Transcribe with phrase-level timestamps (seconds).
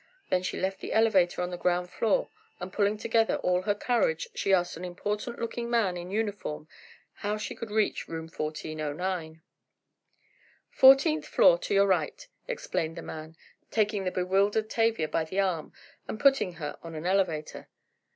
[0.31, 4.27] Then she left the elevator on the ground floor and pulling together all her courage,
[4.33, 6.67] she asked an important looking man in uniform,
[7.17, 9.43] how she could reach Room 1409.
[10.71, 13.35] "Fourteenth floor, to your right," explained the man,
[13.69, 15.71] taking the bewildered Tavia by the arm
[16.07, 17.69] and putting her on an elevator.